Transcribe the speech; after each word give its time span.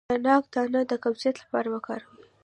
د 0.09 0.11
ناک 0.25 0.43
دانه 0.53 0.81
د 0.91 0.93
قبضیت 1.03 1.35
لپاره 1.43 1.67
وکاروئ 1.71 2.17